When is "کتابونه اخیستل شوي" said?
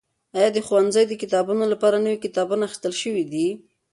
2.25-3.23